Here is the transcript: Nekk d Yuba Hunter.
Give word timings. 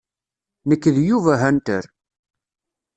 Nekk 0.69 0.83
d 0.95 0.97
Yuba 1.07 1.33
Hunter. 1.41 1.85